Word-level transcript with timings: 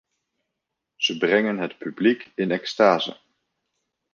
Ze 0.97 1.17
brengen 1.17 1.57
het 1.57 1.77
publiek 1.77 2.31
in 2.35 2.51
extase. 2.51 3.17